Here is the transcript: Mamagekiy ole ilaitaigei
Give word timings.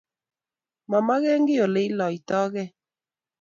Mamagekiy 0.91 1.61
ole 1.65 1.79
ilaitaigei 1.89 2.69